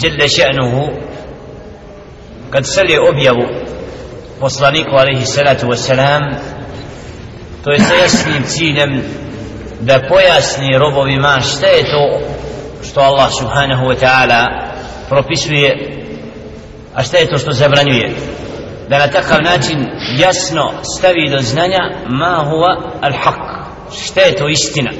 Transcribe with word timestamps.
Jelle 0.00 0.28
še'nuhu 0.28 0.88
kad 2.50 2.64
šalje 2.74 3.00
objavu 3.10 3.46
poslaniku 4.40 4.90
alaihi 4.90 5.24
salatu 5.24 5.66
wassalam 5.66 6.34
to 7.64 7.72
je 7.72 7.80
sa 7.80 7.94
jasnim 7.94 8.42
ciljem 8.46 9.02
da 9.80 10.00
pojasni 10.08 10.78
robovima 10.78 11.40
šta 11.40 11.66
je 11.66 11.84
to 11.84 12.20
što 12.90 13.00
Allah 13.00 13.30
subhanahu 13.38 13.86
wa 13.86 13.96
ta'ala 14.00 14.46
propisuje 15.08 15.96
a 16.94 17.02
šta 17.02 17.16
je 17.16 17.26
to 17.26 17.38
što 17.38 17.52
zabranjuje. 17.52 18.14
Da 18.88 18.98
na 18.98 19.08
takav 19.08 19.42
način 19.42 19.86
jasno 20.18 20.72
stavi 20.96 21.30
do 21.30 21.40
znanja 21.40 21.90
ma 22.08 22.44
huwa 22.48 22.76
al 23.00 23.12
haq 23.12 23.66
šta 24.04 24.20
je 24.20 24.36
to 24.36 24.48
istina? 24.48 24.90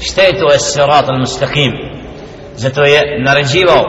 Šta 0.00 0.22
je 0.22 0.38
to 0.38 0.46
as-sirat 0.46 1.08
al-mustaqim? 1.08 1.91
Zato 2.56 2.84
je 2.84 3.22
naređivao 3.24 3.84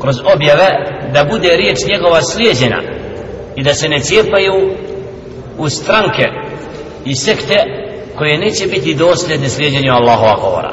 kroz 0.00 0.16
objave 0.34 0.68
da 1.12 1.24
bude 1.24 1.48
riječ 1.56 1.78
njegova 1.88 2.22
slijeđena 2.22 2.82
i 3.56 3.62
da 3.62 3.74
se 3.74 3.88
ne 3.88 4.00
cijepaju 4.00 4.74
u 5.58 5.68
stranke 5.68 6.24
i 7.04 7.14
sekte 7.14 7.56
koje 8.16 8.38
neće 8.38 8.66
biti 8.66 8.94
dosljedne 8.94 9.48
slijedjenju 9.48 9.92
Allahova 9.92 10.36
govora. 10.42 10.72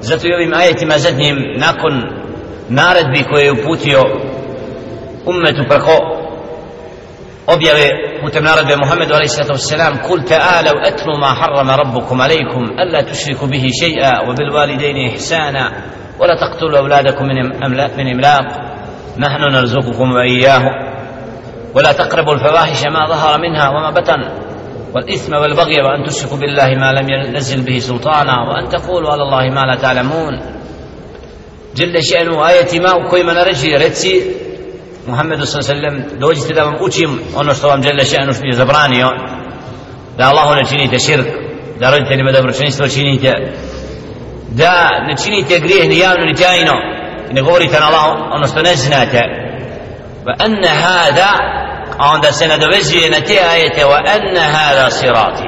Zato 0.00 0.26
i 0.26 0.34
ovim 0.34 0.54
ajetima 0.54 0.98
zadnjim 0.98 1.36
nakon 1.56 2.02
naredbi 2.68 3.24
koje 3.30 3.44
je 3.44 3.52
uputio 3.52 4.00
ummetu 5.26 5.62
preko 5.68 6.19
objave 7.54 8.20
putem 8.22 8.44
naredbe 8.44 8.76
Muhammedu 8.76 9.12
wassalam 9.14 10.00
kul 10.06 10.24
ta'alav 10.24 10.76
atlu 10.88 11.18
ma 11.18 11.34
harrama 11.34 11.76
rabbukum 11.76 12.20
alaikum 12.20 12.62
alla 12.78 13.02
tušriku 13.02 13.46
bihi 13.50 13.70
še'a 13.80 14.26
wa 14.26 14.34
bil 14.34 14.50
walidayni 14.54 15.14
ihsana 15.14 15.64
ولا 16.20 16.34
تقتلوا 16.36 16.78
أولادكم 16.78 17.24
من 17.24 17.64
أملاق 17.64 17.96
من 17.96 18.06
إملاق 18.12 18.46
نحن 19.18 19.40
نرزقكم 19.40 20.12
وإياهم 20.12 20.72
ولا 21.74 21.92
تقربوا 21.92 22.34
الفواحش 22.34 22.84
ما 22.92 23.08
ظهر 23.08 23.40
منها 23.40 23.68
وما 23.68 23.90
بطن 23.90 24.20
والإثم 24.94 25.34
والبغي 25.34 25.80
وأن 25.80 26.04
تشركوا 26.04 26.36
بالله 26.36 26.68
ما 26.76 26.92
لم 26.92 27.08
ينزل 27.08 27.62
به 27.62 27.78
سلطانا 27.78 28.36
وأن 28.48 28.68
تقولوا 28.68 29.10
على 29.10 29.22
الله 29.22 29.54
ما 29.54 29.60
لا 29.60 29.74
تعلمون. 29.80 30.40
جل 31.76 32.04
شأنه 32.04 32.48
آية 32.48 32.80
ما 32.80 32.92
وكوي 32.94 33.22
من 33.22 33.36
رجي 33.38 33.74
رتسي 33.74 34.22
Muhammedu 35.06 35.46
sallam 35.46 36.02
dođite 36.18 36.54
da 36.54 36.64
vam 36.64 36.76
učim 36.80 37.20
ono 37.36 37.54
što 37.54 37.68
vam 37.68 37.82
žele 37.82 38.04
še'nu 38.04 38.34
što 38.34 38.46
je 38.46 38.56
zabranio 38.56 39.08
da 40.18 40.28
Allahu 40.28 40.54
ne 40.54 40.64
činite 40.64 40.98
širk 40.98 41.26
da 41.80 41.90
roditeljima 41.90 42.32
dobročinstvo 42.32 42.88
činite 42.88 43.32
da 44.48 44.90
ne 45.06 45.16
činite 45.24 45.58
grijeh 45.58 45.88
ni 45.88 45.98
javno 45.98 46.24
ni 46.24 46.34
tajno 46.34 46.72
i 47.30 47.34
ne 47.34 47.42
govorite 47.42 47.80
na 47.80 47.86
Allah 47.86 48.04
ono 48.32 48.46
što 48.46 48.62
ne 48.62 48.76
znate. 48.76 49.20
Va 50.26 50.34
anna 50.38 50.72
hada 50.82 51.30
a 51.98 52.12
onda 52.14 52.32
se 52.32 52.48
nadovezuje 52.48 53.10
na 53.10 53.20
te 53.20 53.38
ajete 53.52 53.84
va 53.84 53.98
anna 54.16 54.44
hada 54.58 54.90
sirati. 54.90 55.42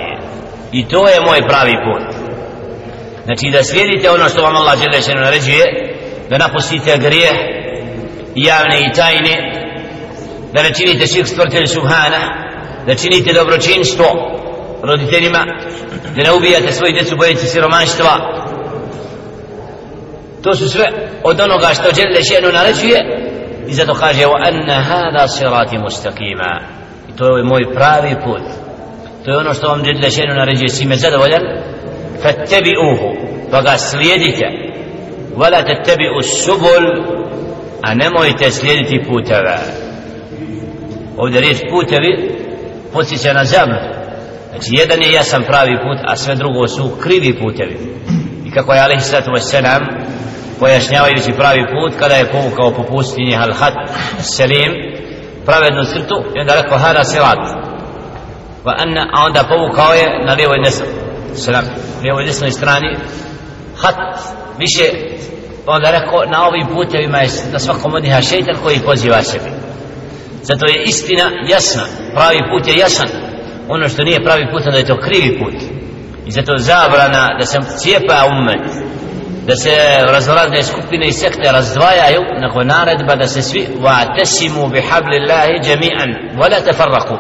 I 0.72 0.88
to 0.88 1.08
je 1.08 1.20
moj 1.20 1.48
pravi 1.48 1.72
put. 1.84 2.16
Znači 3.24 3.50
da 3.52 3.62
slijedite 3.62 4.10
ono 4.10 4.28
što 4.28 4.42
vam 4.42 4.56
Allah 4.56 4.78
žele 4.78 4.98
še'nu 5.00 5.24
naređuje 5.24 5.64
da 6.30 6.38
napustite 6.38 6.98
grijeh 6.98 7.32
javne 8.34 8.80
i 8.80 8.92
tajne 8.92 9.62
da 10.52 10.62
ne 10.62 10.74
činite 10.74 11.06
širk 11.06 11.26
stvrtelj 11.28 11.66
subhana 11.66 12.52
da 12.86 12.94
činite 12.94 13.32
dobročinstvo 13.32 14.06
roditeljima 14.82 15.46
da 16.16 16.22
ne 16.22 16.32
ubijate 16.32 16.72
svoji 16.72 16.92
djecu 16.92 17.16
bojeći 17.16 17.46
siromaštva 17.46 18.42
to 20.42 20.54
su 20.54 20.68
sve 20.68 20.84
od 21.24 21.40
onoga 21.40 21.68
što 21.74 21.94
žele 21.94 22.24
šenu 22.24 22.52
naređuje 22.52 22.98
i 23.68 23.74
zato 23.74 23.94
kaže 23.94 24.24
wa 24.24 24.48
anna 24.48 24.82
hada 24.82 25.28
sirati 25.28 25.76
mustaqima 25.78 26.60
i 27.08 27.16
to 27.16 27.36
je 27.36 27.44
moj 27.44 27.74
pravi 27.74 28.14
put 28.24 28.42
to 29.24 29.30
je 29.30 29.36
ono 29.36 29.54
što 29.54 29.68
vam 29.68 29.84
žele 29.84 30.10
šenu 30.10 30.34
naređuje 30.34 30.68
si 30.68 30.86
me 30.86 30.96
zadovoljan 30.96 31.42
fattabi'uhu 32.22 33.16
pa 33.50 33.62
ga 33.62 33.78
slijedite 33.78 34.46
wala 35.36 35.62
tattabi'u 35.64 36.22
subul 36.22 37.21
a 37.82 37.94
nemojte 37.94 38.50
slijediti 38.50 39.04
puteve. 39.08 39.58
Ovdje 41.16 41.40
riječ 41.40 41.58
putevi 41.70 42.38
posjeća 42.92 43.32
na 43.32 43.44
zemlju. 43.44 43.76
Znači 44.50 44.70
jedan 44.72 45.02
je 45.02 45.12
jasan 45.12 45.42
pravi 45.42 45.76
put 45.76 45.98
a 46.04 46.16
sve 46.16 46.34
drugo 46.34 46.68
su 46.68 46.96
krivi 47.02 47.38
putevi. 47.38 47.76
I 48.46 48.50
kako 48.50 48.72
je 48.72 48.80
Alihi 48.80 49.00
sallatu 49.00 49.30
Veselam 49.32 49.82
pojašnjavajući 50.60 51.32
pravi 51.32 51.64
put 51.72 52.00
kada 52.00 52.14
je 52.14 52.30
povukao 52.32 52.70
po 52.70 52.82
pustinji 52.82 53.36
al-had 53.36 53.74
selim 54.20 54.72
pravednu 55.46 55.84
crtu 55.84 56.14
i 56.36 56.40
onda 56.40 56.60
rekao 56.62 56.78
hada 56.78 57.04
sirat. 57.04 57.38
Va 58.64 58.74
anna, 58.78 59.06
a 59.12 59.24
onda 59.24 59.44
povukao 59.48 59.92
je 59.92 60.24
na 60.26 60.32
lijevoj 60.32 60.58
desnoj 60.64 60.88
selam, 61.34 61.64
lijevoj 62.02 62.24
desnoj 62.24 62.50
strani 62.50 62.96
hat 63.76 63.96
više 64.58 64.82
Pa 65.66 65.72
onda 65.72 65.90
rekao 65.90 66.24
na 66.24 66.46
ovim 66.46 66.66
putevima 66.74 67.18
je 67.18 67.28
na 67.52 67.58
svakom 67.58 67.94
od 67.94 68.04
šeitan 68.28 68.56
koji 68.62 68.78
poziva 68.78 69.22
sebe. 69.22 69.50
Zato 70.42 70.66
je 70.66 70.82
istina 70.84 71.30
jasna 71.48 71.82
pravi 72.14 72.38
put 72.50 72.68
je 72.68 72.78
jasan. 72.78 73.08
Ono 73.68 73.88
što 73.88 74.02
nije 74.02 74.24
pravi 74.24 74.50
put 74.50 74.62
onda 74.66 74.78
je 74.78 74.86
to 74.86 75.00
krivi 75.00 75.38
put. 75.38 75.54
I 76.26 76.30
zato 76.30 76.58
zabrana 76.58 77.28
da 77.38 77.46
se 77.46 77.58
cijepa 77.78 78.26
umet 78.26 78.92
da 79.46 79.56
se 79.56 79.70
raznorazne 80.06 80.62
skupine 80.62 81.08
i 81.08 81.12
sekte 81.12 81.52
razdvajaju 81.52 82.20
nakon 82.40 82.66
naredba 82.66 83.14
da 83.14 83.26
se 83.26 83.42
svi 83.42 83.68
wa'tasimu 83.80 84.70
bihablillahi 84.70 85.60
jami'an 85.68 86.10
wala 86.38 86.58
tafarraqu. 86.66 87.16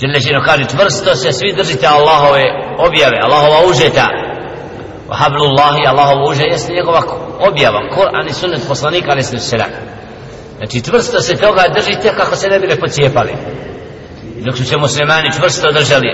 Jelle 0.00 0.44
kaže 0.46 0.64
čvrsto 0.64 1.14
se 1.14 1.32
svi 1.32 1.52
držite 1.56 1.86
Allahove 1.86 2.42
objave 2.78 3.18
Allahova 3.22 3.70
užeta 3.70 4.29
wa 5.10 5.16
hablullahi 5.16 5.86
Allahovo 5.86 6.30
uže 6.30 6.44
jeste 6.44 6.72
njegova 6.72 7.02
objava 7.48 7.80
Kur'an 7.94 8.26
i 8.28 8.32
sunnet 8.32 8.68
poslanika 8.68 9.10
ali 9.10 9.22
sallallahu 9.22 9.54
alejhi 9.54 10.00
znači 10.58 10.80
čvrsto 10.84 11.20
se 11.20 11.36
toga 11.36 11.64
držite 11.74 12.16
kako 12.16 12.36
se 12.36 12.48
ne 12.48 12.58
bile 12.60 12.76
pocijepali. 12.76 13.32
Dok 14.44 14.56
su 14.56 14.64
se 14.64 14.76
muslimani 14.76 15.32
čvrsto 15.36 15.72
držali 15.72 16.10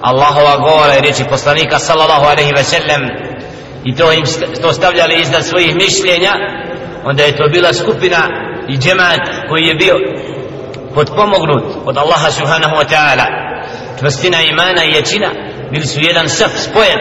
Allahova 0.00 0.56
govora 0.56 0.96
i 0.96 1.00
riječi 1.00 1.24
poslanika 1.30 1.78
sallallahu 1.78 2.24
alaihi 2.24 2.52
ve 2.56 2.64
sellem 2.64 3.02
i 3.84 3.96
to 3.96 4.12
im 4.12 4.24
to 4.62 4.72
stavljali 4.72 5.20
iznad 5.20 5.44
svojih 5.44 5.74
mišljenja 5.74 6.32
onda 7.04 7.22
je 7.22 7.36
to 7.36 7.48
bila 7.52 7.72
skupina 7.72 8.18
i 8.68 8.78
džemat 8.78 9.20
koji 9.48 9.62
je 9.62 9.74
bio 9.74 9.94
podpomognut 10.94 11.64
od 11.84 11.96
Allaha 11.96 12.30
subhanahu 12.30 12.74
wa 12.74 12.86
ta'ala. 12.92 13.26
Čvrstina 13.98 14.42
imana 14.42 14.84
i 14.84 14.92
jačina 14.92 15.30
bili 15.70 15.86
su 15.86 16.00
jedan 16.00 16.28
saf 16.28 16.50
spojen 16.56 16.98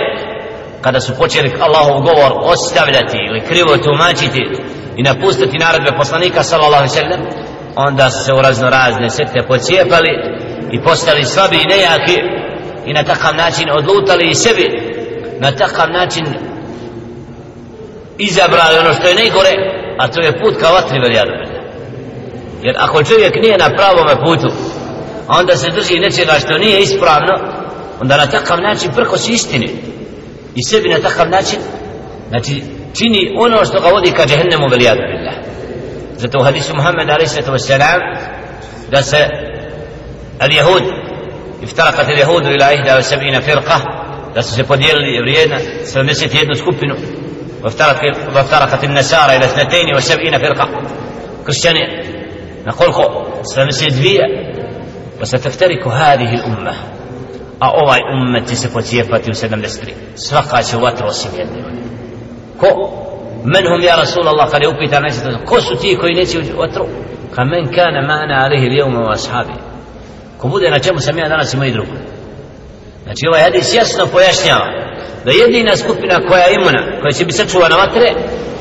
kada 0.83 0.99
su 0.99 1.13
počeli 1.17 1.53
Allahov 1.59 2.01
govor 2.01 2.31
ostavljati 2.53 3.17
ili 3.29 3.41
krivo 3.47 3.77
tumačiti 3.77 4.43
i 4.97 5.03
napustiti 5.03 5.57
naredbe 5.57 5.91
poslanika 5.97 6.43
sallallahu 6.43 6.87
sallam 6.87 7.21
onda 7.75 8.09
su 8.09 8.23
se 8.23 8.33
u 8.33 8.41
razno 8.41 8.69
razne 8.69 9.09
sekte 9.09 9.47
pocijepali 9.47 10.09
i 10.71 10.83
postali 10.83 11.25
slabi 11.25 11.55
i 11.55 11.67
nejaki 11.67 12.17
i 12.85 12.93
na 12.93 13.03
takav 13.03 13.35
način 13.35 13.69
odlutali 13.71 14.29
i 14.29 14.35
sebi 14.35 14.67
na 15.39 15.51
takav 15.51 15.89
način 15.91 16.25
izabrali 18.17 18.77
ono 18.79 18.93
što 18.93 19.07
je 19.07 19.15
najgore 19.15 19.53
a 19.97 20.07
to 20.07 20.21
je 20.21 20.39
put 20.39 20.55
ka 20.61 20.71
vatri 20.71 20.99
veljadu 20.99 21.31
jer 22.61 22.75
ako 22.79 23.03
čovjek 23.03 23.35
nije 23.35 23.57
na 23.57 23.69
pravome 23.69 24.15
putu 24.25 24.53
onda 25.27 25.57
se 25.57 25.69
drži 25.69 25.99
nečega 25.99 26.33
što 26.39 26.57
nije 26.57 26.81
ispravno 26.81 27.33
onda 28.01 28.17
na 28.17 28.25
takav 28.25 28.61
način 28.61 28.91
prko 28.95 29.15
istini. 29.15 29.69
I 30.55 30.63
sebi 30.63 30.89
na 30.89 30.99
takav 30.99 31.29
način 31.29 31.59
znači 32.29 32.63
čini 32.97 33.35
ono 33.37 33.65
što 33.65 33.79
ga 33.79 33.87
vodi 33.87 34.11
ka 34.11 34.25
džehennemu 34.25 34.67
velijadu 34.67 35.01
billah 35.01 35.35
zato 36.17 36.39
u 36.39 36.43
hadisu 36.43 36.75
Muhammed 36.75 37.09
a.s. 37.09 37.37
da 38.91 39.01
se 39.01 39.27
al-jahud 40.39 40.83
iftarakat 41.63 42.07
al-jahudu 42.07 42.49
ila 42.49 42.73
ihda 42.73 42.95
wa 42.97 43.01
sabina 43.01 43.41
firqa 43.41 43.79
da 44.35 44.41
su 44.41 44.55
se 44.55 44.63
podijelili 44.63 45.21
vrijedna 45.21 45.57
71 45.85 46.55
skupinu 46.55 46.95
وافترقت 47.63 48.83
النسارى 48.83 49.35
إلى 49.35 49.45
72 49.47 50.37
فرقه 50.37 50.69
كريستياني 51.43 52.03
نقول 52.67 52.89
72 53.53 54.19
وستفترق 55.21 55.87
هذه 55.87 56.33
الامه 56.33 56.73
a 57.59 57.71
ovaj 57.71 57.99
ummet 58.13 58.49
će 58.49 58.55
se 58.55 58.73
pocijepati 58.73 59.31
u 59.31 59.33
73 59.33 59.91
svaka 60.15 60.63
će 60.63 60.77
vatru 60.77 61.07
osim 61.07 61.31
jedne. 61.37 61.63
Ko? 62.57 62.67
Men 63.43 63.67
hum 63.67 63.81
ja 63.81 63.95
Rasulallah 63.95 64.51
kada 64.51 64.65
je 64.65 64.75
upita 64.75 64.99
neće 64.99 65.17
ko 65.45 65.61
su 65.61 65.75
ti 65.75 65.97
koji 65.99 66.13
neće 66.13 66.39
u 66.39 66.59
vatru? 66.59 66.85
Ka 67.35 67.43
men 67.43 67.73
kana 67.75 68.01
mana 68.01 68.45
alihi 68.45 68.69
lijevma 68.69 68.99
u 68.99 69.11
ashabi. 69.11 69.53
Ko 70.37 70.47
bude 70.47 70.69
na 70.69 70.79
čemu 70.79 70.99
sam 70.99 71.17
ja 71.17 71.29
danas 71.29 71.53
i 71.53 71.57
moji 71.57 71.71
drugi. 71.71 71.91
Znači 73.03 73.27
ovaj 73.27 73.41
hadis 73.41 73.73
jasno 73.73 74.05
pojašnjava 74.07 74.65
da 75.25 75.31
jedina 75.31 75.75
skupina 75.75 76.19
koja 76.27 76.43
je 76.43 76.55
imuna 76.55 77.01
koja 77.01 77.11
će 77.11 77.25
biti 77.25 77.37
sačuvana 77.37 77.75
vatre 77.75 78.13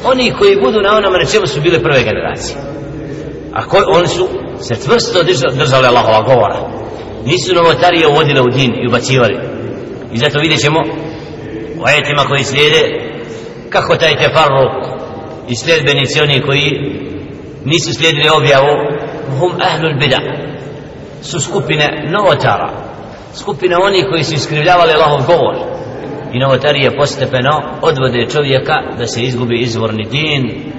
oni 0.05 0.33
koji 0.39 0.61
budu 0.61 0.81
na 0.81 0.97
onome 0.97 1.19
na 1.19 1.25
čemu 1.25 1.47
su 1.47 1.61
bile 1.61 1.83
prve 1.83 2.03
generacije. 2.03 2.59
A 3.53 3.67
koji, 3.67 3.85
oni 3.87 4.09
su 4.09 4.29
se 4.61 4.75
tvrsto 4.75 5.23
držali 5.57 5.87
Allahova 5.87 6.23
govora 6.23 6.82
nisu 7.25 7.55
novotarije 7.55 8.07
uvodile 8.07 8.41
u 8.41 8.49
din 8.49 8.73
i 8.75 8.87
ubacivali. 8.89 9.39
I 10.13 10.19
zato 10.19 10.39
vidjet 10.39 10.61
ćemo 10.61 10.81
u 11.81 11.85
ajetima 11.85 12.23
koji 12.29 12.45
slijede 12.45 12.83
kako 13.71 13.97
taj 13.97 14.17
tefarruk 14.17 14.73
i 15.49 15.57
sljedbenici 15.57 16.21
oni 16.21 16.43
koji 16.43 16.71
nisu 17.65 17.95
slijedili 17.95 18.29
objavu 18.37 18.75
hum 19.39 19.53
ahlul 19.61 19.99
bida 20.01 20.19
su 21.23 21.41
skupine 21.41 22.11
novotara. 22.11 22.71
Skupine 23.35 23.77
oni 23.77 24.03
koji 24.11 24.25
su 24.25 24.35
iskrivljavali 24.35 24.93
Allahov 24.93 25.27
govor. 25.27 25.57
I 26.33 26.39
novotarije 26.39 26.97
postepeno 26.97 27.63
odvode 27.83 28.27
čovjeka 28.33 28.75
da 28.99 29.07
se 29.07 29.23
izgubi 29.23 29.61
izvorni 29.61 30.05
din 30.11 30.73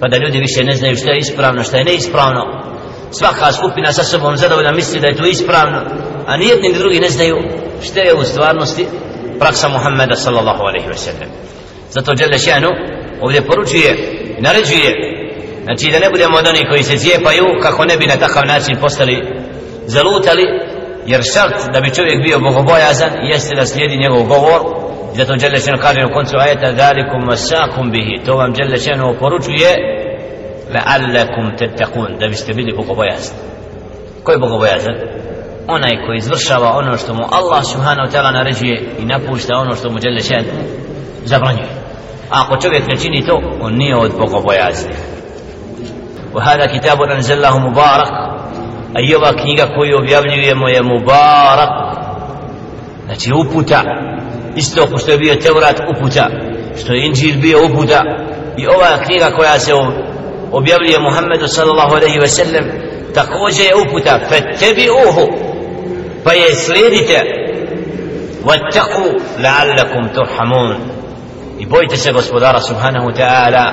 pa 0.00 0.08
da 0.08 0.16
ljudi 0.16 0.38
više 0.38 0.64
ne 0.64 0.76
znaju 0.76 0.96
šta 0.96 1.10
je 1.10 1.18
ispravno 1.18 1.62
što 1.62 1.76
je 1.76 1.84
neispravno 1.84 2.69
svaka 3.10 3.52
skupina 3.52 3.92
sa 3.92 4.04
sobom 4.04 4.36
zadovoljna 4.36 4.72
misli 4.72 5.00
da 5.00 5.06
je 5.06 5.16
to 5.16 5.26
ispravno 5.26 5.80
a 6.26 6.36
nijedni 6.36 6.68
ni 6.68 6.78
drugi 6.78 7.00
ne 7.00 7.08
znaju 7.08 7.36
što 7.82 8.00
je 8.00 8.14
u 8.14 8.24
stvarnosti 8.24 8.86
praksa 9.38 9.68
Muhammeda 9.68 10.14
sallallahu 10.14 10.62
alaihi 10.62 10.88
wa 10.88 10.96
sallam. 10.96 11.30
Zato 11.90 12.14
Đele 12.14 12.38
Šanu 12.38 12.68
ovdje 13.20 13.46
poručuje 13.46 13.90
i 14.38 14.42
naređuje 14.42 14.90
znači 15.64 15.90
da 15.92 15.98
ne 15.98 16.10
budemo 16.10 16.38
od 16.38 16.46
onih 16.46 16.66
koji 16.70 16.82
se 16.82 16.98
cijepaju 16.98 17.44
kako 17.62 17.84
ne 17.84 17.96
bi 17.96 18.06
na 18.06 18.16
takav 18.16 18.46
način 18.46 18.76
postali 18.80 19.16
zalutali 19.86 20.44
jer 21.06 21.22
šart 21.34 21.72
da 21.72 21.80
bi 21.80 21.94
čovjek 21.94 22.22
bio 22.22 22.38
bogobojazan 22.38 23.10
jeste 23.22 23.54
da 23.56 23.66
slijedi 23.66 23.96
njegov 23.96 24.22
govor. 24.22 24.60
I 25.14 25.16
zato 25.16 25.36
Đele 25.36 25.60
Šanu 25.60 25.78
kaže 25.80 26.00
u 26.04 26.14
koncu 26.14 26.36
ajeta 26.38 26.72
dalikum 26.72 27.28
vasakum 27.28 27.90
bihi. 27.90 28.24
To 28.26 28.36
vam 28.36 28.52
Đele 28.52 28.78
Šanu 28.78 29.16
poručuje 29.20 29.99
la'allakum 30.73 31.57
tettakun 31.57 32.17
da 32.19 32.27
biste 32.27 32.53
bili 32.53 32.73
bogobojazni 32.77 33.37
ko 34.23 34.31
je 34.31 34.37
bogobojazan? 34.37 34.95
onaj 35.67 36.05
koji 36.05 36.17
izvršava 36.17 36.77
ono 36.77 36.97
što 36.97 37.13
mu 37.13 37.23
Allah 37.31 37.65
subhanahu 37.65 38.07
wa 38.07 38.11
ta'ala 38.11 38.31
naređuje 38.33 38.89
i 38.99 39.05
napušta 39.05 39.57
ono 39.57 39.75
što 39.75 39.89
mu 39.89 39.99
Đele 39.99 40.21
Šanu 40.21 40.53
zabranjuje 41.25 41.69
a 42.31 42.43
ako 42.45 42.57
čovjek 42.57 42.87
ne 42.87 42.97
čini 42.97 43.25
to 43.25 43.41
on 43.61 43.73
nije 43.73 43.95
od 43.97 44.11
bogobojazni 44.17 44.93
وهذا 46.35 46.65
كتاب 46.65 47.01
أنزله 47.01 47.57
مبارك 47.57 48.11
أيها 48.97 49.31
knjiga 49.31 49.65
koju 49.75 49.97
objavljujemo 49.97 50.67
je 50.67 50.81
mubarak 50.81 51.69
znači 53.05 53.31
uputa 53.33 53.83
isto 54.55 54.87
kao 54.87 54.97
što 54.97 55.11
je 55.11 55.17
bio 55.17 55.35
Teurat 55.35 55.79
uputa 55.97 56.29
što 56.77 56.93
je 56.93 57.05
Inđil 57.05 57.41
bio 57.41 57.65
uputa 57.65 58.01
i 58.57 58.67
ova 58.67 59.03
knjiga 59.05 59.31
koja 59.37 59.59
se 59.59 59.73
objavljuje 60.52 60.98
Muhammedu 60.98 61.48
sallallahu 61.48 61.94
alaihi 61.94 62.18
ve 62.18 62.28
sellem 62.28 62.64
također 63.14 63.66
je 63.66 63.74
uputa 63.74 64.18
tebi 64.58 64.88
uhu 64.90 65.26
pa 66.24 66.32
je 66.32 66.54
slijedite 66.54 67.22
vattaku 68.44 69.20
la'allakum 69.38 70.14
turhamun 70.14 70.76
i 71.58 71.66
bojite 71.66 71.96
se 71.96 72.12
gospodara 72.12 72.60
subhanahu 72.60 73.10
ta'ala 73.10 73.64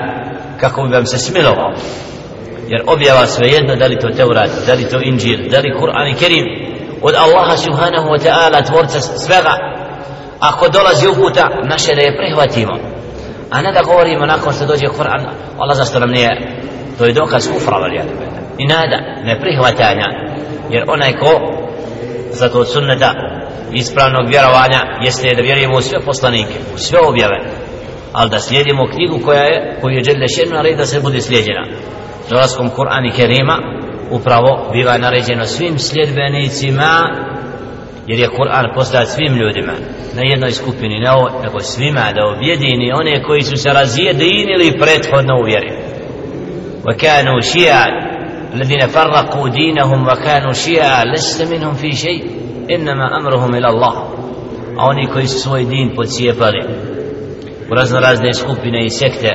kako 0.59 0.83
bi 0.83 0.93
vam 0.93 1.05
se 1.05 1.17
smilovao. 1.17 1.73
Jer 2.67 2.81
objava 2.87 3.25
svejedno 3.25 3.75
da 3.75 3.87
li 3.87 3.99
to 3.99 4.09
Teurat, 4.09 4.49
da 4.67 4.73
li 4.73 4.89
to 4.89 4.99
Inđir, 5.01 5.49
da 5.51 5.59
li 5.59 5.77
Kur'an 5.79 6.07
i 6.11 6.19
Kerim 6.19 6.45
od 7.01 7.15
Allaha 7.15 7.57
subhanahu 7.57 8.07
wa 8.07 8.19
ta'ala 8.19 8.67
tvorca 8.67 8.99
svega. 9.01 9.53
Ako 10.39 10.69
dolazi 10.69 11.07
uputa 11.07 11.49
naše 11.63 11.95
da 11.95 12.01
je 12.01 12.17
prihvatimo. 12.17 12.73
A 13.51 13.61
ne 13.61 13.71
da 13.71 13.81
govorimo 13.81 14.25
nakon 14.25 14.53
što 14.53 14.65
dođe 14.65 14.85
Kur'an 14.85 15.29
Allah 15.57 15.77
zašto 15.77 15.99
nam 15.99 16.09
nije 16.09 16.57
to 16.97 17.05
je 17.05 17.13
dokaz 17.13 17.47
kufra 17.53 17.77
valijadu 17.77 18.09
i 18.57 18.65
nada 18.65 18.97
ne 19.23 19.39
prihvatanja 19.39 20.05
jer 20.69 20.83
onaj 20.87 21.13
ko 21.13 21.31
zato 22.31 22.59
od 22.59 22.71
sunneta 22.71 23.13
ispravnog 23.73 24.29
vjerovanja 24.29 24.81
jeste 25.03 25.35
da 25.35 25.41
vjerujemo 25.41 25.77
u 25.77 25.81
sve 25.81 25.99
poslanike 26.05 26.53
u 26.75 26.77
sve 26.77 26.99
objave. 26.99 27.39
Ali 28.13 28.29
da 28.29 28.39
slijedimo 28.39 28.87
knjigu 28.93 29.19
koja 29.25 29.43
je 29.43 29.77
koju 29.81 29.95
je 29.95 30.03
Đele 30.03 30.27
Šenu 30.35 30.55
naredio 30.55 30.77
da 30.77 30.85
se 30.85 31.01
bude 31.01 31.21
slijedjena 31.21 31.65
dolaskom 32.29 32.69
Kur'an 32.69 33.05
i 33.05 33.15
Kerima 33.15 33.57
upravo 34.11 34.69
biva 34.73 34.97
naređeno 34.97 35.45
svim 35.45 35.79
sljedbenicima 35.79 36.91
jer 38.07 38.19
je 38.19 38.27
Kur'an 38.27 38.73
postat 38.75 39.07
svim 39.07 39.33
ljudima. 39.35 39.73
Na 40.15 40.21
jednoj 40.23 40.51
skupini 40.51 40.99
ne 40.99 41.11
ovo, 41.11 41.41
nego 41.43 41.59
svima 41.59 42.11
da 42.15 42.27
objedini 42.35 42.91
one 42.93 43.23
koji 43.23 43.41
su 43.41 43.55
se 43.55 43.69
razjedinili 43.69 44.77
prethodno 44.79 45.33
u 45.39 45.43
vjeri. 45.43 45.86
وكانوا 46.88 47.40
شيعا 47.40 47.86
الذين 48.54 48.86
فرقوا 48.86 49.48
دينهم 49.48 50.06
وكانوا 50.06 50.52
شيعا 50.52 51.04
لست 51.04 51.52
منهم 51.52 51.74
في 51.74 51.92
شيء 51.92 52.24
إنما 52.70 53.16
أمرهم 53.20 53.54
إلى 53.54 53.68
الله 53.68 54.12
a 54.78 54.86
oni 54.86 55.06
koji 55.06 55.26
su 55.26 55.38
svoj 55.38 55.64
din 55.64 55.92
pocijepali 55.96 56.64
u 57.70 57.74
razno 57.74 58.00
razne 58.00 58.34
skupine 58.34 58.84
i 58.84 58.90
sekte 58.90 59.28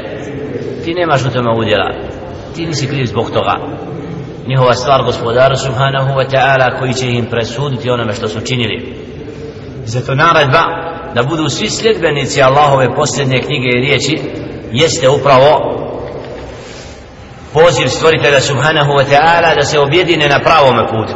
ti 0.85 0.93
nemaš 0.93 1.25
u 1.25 1.29
tome 1.29 1.51
udjela 1.59 1.93
ti 2.55 2.65
nisi 2.65 2.87
kriv 2.87 3.05
zbog 3.05 3.31
toga 3.31 3.55
njihova 4.47 4.73
stvar 4.73 5.03
gospodara 5.03 5.55
subhanahu 5.55 6.09
wa 6.19 6.29
ta'ala 6.31 6.79
koji 6.79 6.93
će 6.93 7.07
im 7.07 7.25
presuditi 7.25 7.89
onome 7.89 8.13
što 8.13 8.27
su 8.27 8.41
činili 8.41 8.95
zato 9.85 10.15
naredba 10.15 10.63
da 11.15 11.23
budu 11.23 11.49
svi 11.49 11.69
sljedbenici 11.69 12.41
Allahove 12.41 12.95
posljednje 12.95 13.37
knjige 13.37 13.67
i 13.69 13.81
riječi 13.81 14.19
jeste 14.71 15.09
upravo 15.09 15.77
poziv 17.52 17.88
stvoritelja 17.88 18.40
subhanahu 18.40 18.92
wa 18.92 19.04
ta'ala 19.04 19.54
da 19.54 19.62
se 19.62 19.78
objedine 19.78 20.28
na 20.28 20.38
pravom 20.38 20.76
putu 20.90 21.14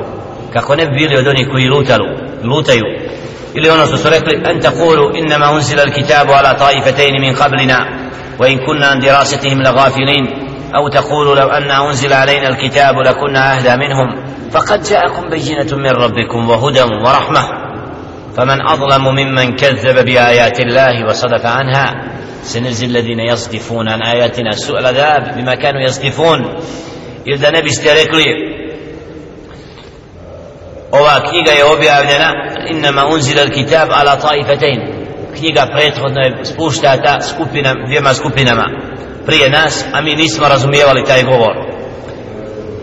kako 0.52 0.76
ne 0.76 0.86
bi 0.86 0.96
bili 0.96 1.16
od 1.16 1.26
onih 1.26 1.48
koji 1.52 1.68
lutalu, 1.68 2.06
lutaju 2.44 2.84
ili 3.54 3.70
ono 3.70 3.86
što 3.86 3.96
su 3.96 4.10
rekli 4.10 4.42
an 4.44 4.60
taqulu 4.60 5.18
innama 5.18 5.50
unzila 5.50 5.82
alkitabu 5.82 6.32
ala 6.32 6.54
taifatayn 6.54 7.20
min 7.20 7.34
qablina 7.34 7.78
wa 8.38 8.48
in 8.48 8.58
kunna 8.66 8.86
an 8.90 9.00
dirasatihim 9.00 9.60
laghafilin 9.60 10.46
أو 10.74 10.88
تقولوا 10.88 11.34
لو 11.34 11.48
أن 11.48 11.70
أنزل 11.70 12.12
علينا 12.12 12.48
الكتاب 12.48 12.98
لكنا 12.98 13.56
أهدى 13.56 13.76
منهم 13.76 14.24
فقد 14.50 14.82
جاءكم 14.82 15.28
بينة 15.28 15.76
من 15.76 15.90
ربكم 15.90 16.50
وهدى 16.50 16.82
ورحمة 16.82 17.42
فمن 18.36 18.68
أظلم 18.68 19.04
ممن 19.04 19.56
كذب 19.56 20.04
بآيات 20.04 20.60
الله 20.60 21.06
وصدف 21.06 21.46
عنها 21.46 21.94
سنزل 22.45 22.89
الذين 22.89 23.19
يصدفون 23.19 23.89
عن 23.89 24.01
آياتنا 24.01 24.51
سوء 24.51 24.79
العذاب 24.79 25.37
بما 25.37 25.55
كانوا 25.55 25.81
يصدفون 25.81 26.39
إذا 27.27 27.49
نبي 27.49 27.69
استركلي 27.69 28.51
ova 30.91 31.29
knjiga 31.29 31.51
je 31.51 31.65
objavljena 31.65 32.33
innama 32.69 33.05
unzila 33.07 33.41
alkitab 33.41 33.89
ala 33.91 34.15
taifatain 34.15 34.79
knjiga 35.37 35.67
prethodno 35.75 36.21
je 36.21 36.45
spuštata 36.45 37.21
skupina, 37.21 37.75
dvijema 37.85 38.13
skupinama 38.13 38.65
prije 39.25 39.49
nas 39.49 39.85
a 39.93 40.01
mi 40.01 40.15
nismo 40.15 40.47
razumijevali 40.47 41.05
taj 41.05 41.23
govor 41.23 41.55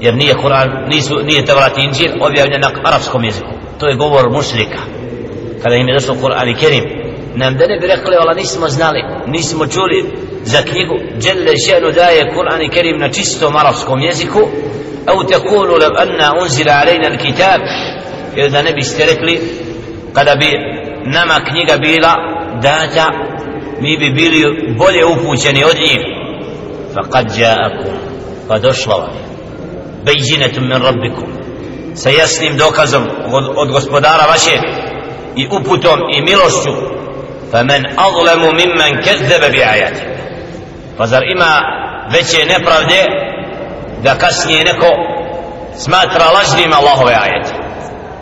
jer 0.01 0.15
nije 0.15 0.35
Kur'an 0.35 0.89
nisu, 0.89 1.15
nije 1.25 1.45
Tevrat 1.45 1.79
Inđil 1.79 2.13
objavljen 2.21 2.61
na 2.61 2.71
arapskom 2.85 3.25
jeziku 3.25 3.51
to 3.79 3.89
je 3.89 3.97
govor 3.97 4.31
mušrika 4.31 4.79
kada 5.63 5.75
im 5.75 5.89
je 5.89 5.95
došlo 5.95 6.15
Kur'an 6.15 6.49
i 6.49 6.57
Kerim 6.61 6.92
nam 7.36 7.58
da 7.58 7.68
ne 7.68 7.80
bi 7.80 7.88
rekli 7.88 8.16
ala 8.16 8.34
nismo 8.34 8.68
znali 8.68 9.04
nismo 9.28 9.68
čuli 9.68 10.06
za 10.44 10.62
knjigu. 10.62 10.96
Đelle 11.24 11.58
šenu 11.68 11.92
daje 11.92 12.32
Kur'an 12.36 12.62
i 12.62 12.70
Kerim 12.70 12.98
na 13.00 13.10
čistom 13.10 13.56
arapskom 13.56 14.00
jeziku. 14.00 14.40
Au 15.06 15.24
tekulu 15.24 15.76
lev 15.78 15.92
anna 15.98 16.34
unzila 16.42 16.74
alejna 16.82 17.08
al 17.08 17.18
kitab 17.18 17.62
ili 18.36 18.50
da 18.50 18.62
ne 18.62 18.74
biste 18.74 19.06
rekli 19.06 19.42
kada 20.14 20.36
bi 20.36 20.50
nama 21.06 21.40
knjiga 21.50 21.78
bila 21.78 22.14
data 22.62 23.06
mi 23.82 23.98
bi 23.98 24.10
bili 24.10 24.76
bolje 24.78 25.06
upućeni 25.06 25.64
od 25.64 25.76
njih. 25.76 26.00
Faqad 26.94 27.28
ja'akum 27.38 27.94
pa 28.48 28.60
došla 28.60 28.96
vam 28.96 29.10
bejzinetum 30.06 30.64
min 30.64 30.82
rabbikum. 30.82 31.30
Sa 31.96 32.10
jasnim 32.10 32.58
dokazom 32.58 33.04
od, 33.32 33.44
od 33.56 33.72
gospodara 33.72 34.26
vaše 34.26 34.58
i 35.36 35.48
uputom 35.48 36.00
i 36.16 36.22
milošću 36.22 36.93
faman 37.54 37.84
azlamu 37.98 38.50
mimman 38.52 38.94
kazzaba 39.06 39.50
bi 39.50 39.62
فزر 40.98 41.22
إما 41.34 41.62
veće 42.12 42.46
nepravde 42.46 43.06
da 44.04 44.16
kasnije 44.16 44.64
neko 44.64 44.90
smatra 45.78 46.26
lažnim 46.26 46.74
Allahove 46.74 47.14
ajete 47.14 47.54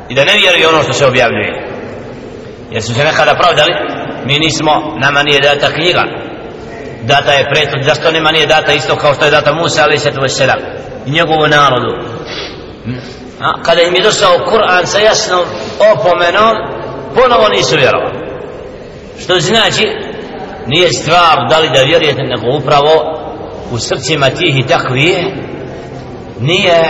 i 0.10 0.16
da 0.16 0.26
ne 0.26 0.34
vjeruje 0.38 0.68
ono 0.68 0.84
što 0.84 0.94
se 0.94 1.06
objavljuje? 1.06 1.68
Jer 2.72 2.84
su 2.84 2.94
se 2.94 3.04
nekada 3.04 3.36
pravdali 3.36 3.74
mi 4.26 4.40
nismo, 4.40 4.98
nama 5.02 5.24
nije 5.24 5.40
data 5.40 5.74
knjiga. 5.74 6.04
Data 7.02 7.32
je 7.32 7.50
pretod, 7.54 7.84
zašto 7.84 8.12
nema 8.12 8.32
nije 8.32 8.48
data 8.48 8.74
isto 8.74 8.96
kao 8.96 9.14
što 9.14 9.26
je 9.26 9.32
data 9.32 9.54
Musa 9.54 9.84
ali 9.84 10.00
se 10.00 10.12
to 10.12 10.28
selam 10.28 10.60
i 11.06 11.12
njegovu 11.12 11.48
narodu? 11.48 11.92
Hm? 12.86 12.96
A, 13.42 13.62
kada 13.64 13.82
im 13.82 13.96
je 13.96 14.02
došao 14.02 14.38
Kur'an 14.38 14.86
sa 14.86 15.00
jasnom 15.00 15.46
opomenom 15.94 16.56
ponovo 17.16 17.50
nisu 17.50 17.76
vjerovali 17.78 18.21
što 19.24 19.40
znači 19.40 19.88
nije 20.68 20.94
stvar 20.94 21.50
da 21.50 21.60
li 21.60 21.70
da 21.76 21.82
vjerujete 21.82 22.24
nego 22.24 22.58
upravo 22.58 23.22
u 23.72 23.78
srcima 23.80 24.30
tih 24.30 24.60
i 24.60 24.68
takvije 24.68 25.36
nije 26.40 26.82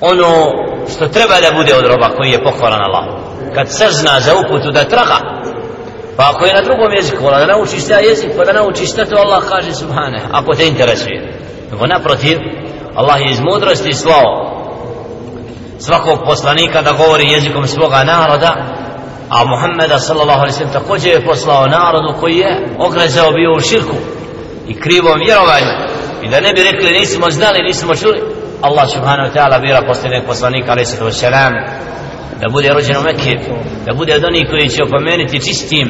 ono 0.00 0.50
što 0.96 1.08
treba 1.08 1.34
da 1.40 1.56
bude 1.56 1.74
od 1.74 1.86
roba 1.86 2.08
koji 2.16 2.30
je 2.30 2.44
pohvalan 2.44 2.80
Allah. 2.82 3.04
Kad 3.54 3.66
sazna 3.70 4.20
za 4.20 4.32
uputu 4.36 4.70
da 4.70 4.84
traga 4.84 5.18
pa 6.16 6.30
ako 6.30 6.44
je 6.44 6.54
na 6.54 6.62
drugom 6.62 6.92
jeziku 6.92 7.24
da 7.24 7.46
naučiš 7.46 7.88
taj 7.88 8.04
jezik 8.04 8.30
pa 8.36 8.44
da 8.44 8.52
naučiš 8.52 8.90
šta 8.92 9.04
to 9.04 9.16
Allah 9.16 9.42
kaže 9.48 9.74
subhane 9.74 10.20
ako 10.32 10.54
te 10.54 10.66
interesuje. 10.66 11.38
Nego 11.70 11.86
naprotiv 11.86 12.38
Allah 12.94 13.20
je 13.20 13.30
iz 13.30 13.40
mudrosti 13.40 13.92
slao 13.92 14.52
svakog 15.78 16.18
poslanika 16.26 16.82
da 16.82 16.92
govori 16.92 17.32
jezikom 17.32 17.66
svoga 17.66 18.04
naroda 18.04 18.71
a 19.36 19.44
Muhammeda 19.44 19.98
sallallahu 19.98 20.40
alaihi 20.40 20.56
sallam 20.56 20.72
također 20.72 21.10
je 21.12 21.26
poslao 21.26 21.66
narodu 21.66 22.20
koji 22.20 22.36
je 22.36 22.52
ogrezao 22.78 23.32
bio 23.32 23.50
u 23.56 23.60
širku 23.60 23.96
i 24.68 24.80
krivom 24.80 25.18
vjerovanju. 25.26 25.72
I 26.22 26.28
da 26.28 26.40
ne 26.40 26.52
bi 26.52 26.62
rekli 26.62 26.98
nismo 26.98 27.30
znali, 27.30 27.58
nismo 27.62 27.94
čuli 27.94 28.22
Allah 28.62 28.86
subhanahu 28.94 29.28
wa 29.28 29.34
ta'ala 29.36 29.60
bira 29.60 29.80
posljednog 29.86 30.24
poslanika 30.26 30.72
alaihi 30.72 30.86
sallam 30.86 31.52
da 32.40 32.48
bude 32.48 32.68
rođen 32.68 32.96
u 32.96 33.02
Mekke 33.02 33.34
da 33.86 33.92
bude 33.94 34.14
od 34.14 34.24
onih 34.24 34.46
koji 34.50 34.68
će 34.68 34.82
opomenuti 34.82 35.44
čistim 35.46 35.88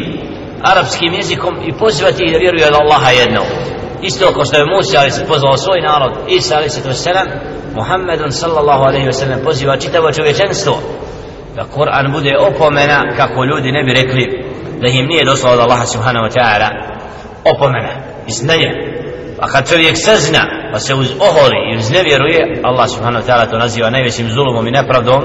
arapskim 0.63 1.13
jezikom 1.15 1.55
i 1.69 1.73
pozvati 1.73 2.33
da 2.33 2.39
vjeruje 2.39 2.71
da 2.71 2.79
Allaha 2.79 3.11
jedno 3.11 3.43
isto 4.03 4.33
kao 4.35 4.45
što 4.45 4.57
je 4.57 4.71
Musa 4.75 4.99
ali 5.01 5.11
se 5.11 5.25
pozvao 5.25 5.57
svoj 5.57 5.81
narod 5.81 6.13
Isa 6.29 6.57
ali 6.57 6.69
se 6.71 6.83
to 6.83 6.93
selam 6.93 7.29
Muhammedun 7.75 8.33
sallallahu 8.33 8.83
alaihi 8.83 9.07
wa 9.07 9.13
sallam 9.13 9.41
poziva 9.45 9.77
čitavo 9.77 10.13
čovječenstvo 10.13 10.81
da 11.57 11.65
Kur'an 11.65 12.13
bude 12.13 12.31
opomena 12.39 13.03
kako 13.17 13.45
ljudi 13.45 13.73
ne 13.73 13.85
bi 13.85 13.93
rekli 13.93 14.45
da 14.81 14.89
im 14.89 15.07
nije 15.07 15.25
došlo 15.25 15.51
od 15.51 15.59
Allaha 15.59 15.87
subhanahu 15.87 16.27
wa 16.27 16.33
ta'ala 16.39 16.69
opomena 17.45 17.89
i 18.27 18.33
znanje 18.33 18.71
a 19.41 19.49
kad 19.49 19.69
čovjek 19.69 19.97
sazna 19.97 20.41
pa 20.73 20.79
se 20.79 20.95
uz 20.95 21.13
oholi 21.21 21.73
i 21.73 21.77
uz 21.77 21.91
nevjeruje 21.91 22.61
Allah 22.63 22.89
subhanahu 22.91 23.25
wa 23.25 23.29
ta'ala 23.33 23.51
to 23.51 23.59
naziva 23.59 23.91
najvećim 23.91 24.29
zulumom 24.29 24.67
i 24.67 24.71
nepravdom. 24.71 25.23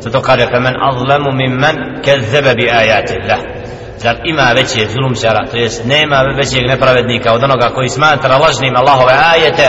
Zato 0.00 0.20
kaže 0.20 0.46
femen 0.46 0.74
azlemu 0.82 1.32
mimmen 1.32 1.76
kezebe 2.04 2.54
bi 2.54 2.70
ajati 2.70 3.14
Allah 3.22 3.58
zar 3.98 4.16
ima 4.24 4.52
veće 4.54 4.86
zulumčara 4.92 5.46
to 5.50 5.56
jest 5.56 5.84
nema 5.84 6.16
većeg 6.36 6.66
nepravednika 6.66 7.32
od 7.32 7.42
onoga 7.42 7.70
koji 7.74 7.88
smatra 7.88 8.36
lažnim 8.36 8.76
Allahove 8.76 9.12
ajete 9.34 9.68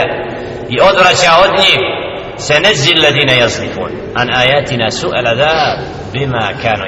i 0.68 0.80
odvraća 0.80 1.32
od 1.44 1.50
njih? 1.60 1.99
سنجزي 2.40 2.92
الذين 2.92 3.28
ledine 3.28 4.16
عن 4.16 4.28
an 4.30 4.88
سوء 4.88 5.12
العذاب 5.20 5.78
بما 6.14 6.52
bima 6.52 6.52
kanu 6.62 6.84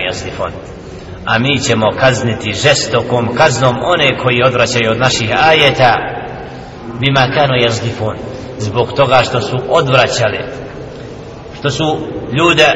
a 1.26 1.38
mi 1.38 1.58
ćemo 1.60 1.86
kazniti 2.00 2.52
žestokom 2.52 3.34
kaznom 3.36 3.76
one 3.84 4.18
koji 4.22 4.42
odvraćaju 4.46 4.90
od 4.90 4.98
naših 4.98 5.30
ajeta 5.48 5.96
bima 7.00 7.34
kanu 7.34 7.54
jazdifun 7.62 8.16
zbog 8.58 8.92
toga 8.96 9.20
što 9.24 9.40
su 9.40 9.56
odvraćali 9.68 10.38
što 11.58 11.70
su 11.70 11.98
ljude 12.38 12.66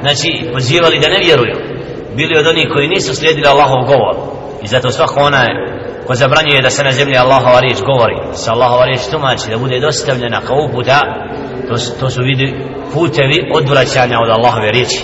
znači 0.00 0.50
pozivali 0.52 1.00
da 1.00 1.08
ne 1.08 1.18
vjeruju. 1.18 1.56
Bili 2.16 2.38
od 2.38 2.46
onih 2.46 2.68
koji 2.72 2.88
nisu 2.88 3.14
slijedili 3.14 3.46
Allahov 3.46 3.84
govor. 3.86 4.16
I 4.62 4.66
zato 4.66 4.90
svako 4.90 5.20
onaj 5.20 5.46
ko 6.06 6.14
zabranjuje 6.14 6.62
da 6.62 6.70
se 6.70 6.84
na 6.84 6.92
zemlji 6.92 7.16
Allahova 7.16 7.60
riječ 7.60 7.78
govori 7.90 8.16
sa 8.32 8.52
Allahova 8.52 8.84
riječ 8.84 9.00
tumači 9.10 9.50
da 9.50 9.58
bude 9.58 9.80
dostavljena 9.80 10.40
kao 10.40 10.56
uputa 10.68 11.00
to, 11.68 11.74
to 12.00 12.10
su 12.10 12.20
vidi 12.22 12.54
putevi 12.94 13.38
odvraćanja 13.54 14.16
od 14.20 14.30
Allahove 14.30 14.70
riječi. 14.72 15.02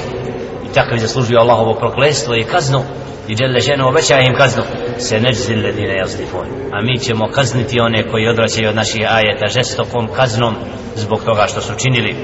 I 0.70 0.74
tako 0.74 0.96
zaslužuju 0.96 1.38
Allahovo 1.38 1.74
proklestvo 1.74 2.34
i 2.34 2.44
kaznu. 2.44 2.82
I 3.28 3.34
djelje 3.34 3.60
ženu 3.60 3.88
obećaje 3.88 4.26
im 4.26 4.34
kaznu. 4.34 4.62
Se 4.98 5.20
neđzi 5.20 5.54
ledine 5.54 5.96
jazdifun 5.96 6.58
a 6.72 6.82
mi 6.82 6.98
ćemo 6.98 7.28
kazniti 7.34 7.80
one 7.80 8.08
koji 8.10 8.28
odvraćaju 8.28 8.68
od 8.68 8.74
naših 8.74 9.06
ajeta 9.10 9.46
žestokom 9.46 10.08
kaznom 10.16 10.54
zbog 10.96 11.24
toga 11.24 11.46
što 11.46 11.60
su 11.60 11.72
činili. 11.78 12.14